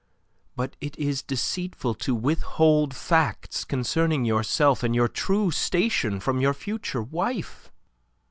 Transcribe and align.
But 0.55 0.75
it 0.81 0.97
is 0.97 1.21
deceitful 1.21 1.93
to 1.93 2.15
withhold 2.15 2.95
facts 2.95 3.63
concerning 3.63 4.25
yourself 4.25 4.81
and 4.81 4.95
your 4.95 5.07
true 5.07 5.51
station 5.51 6.19
from 6.19 6.41
your 6.41 6.55
future 6.55 7.03
wife. 7.03 7.71